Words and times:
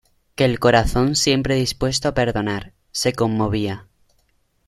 que 0.33 0.45
el 0.45 0.57
corazón 0.57 1.15
siempre 1.15 1.53
dispuesto 1.53 2.07
a 2.07 2.15
perdonar, 2.15 2.73
se 2.91 3.13
conmovía. 3.13 3.85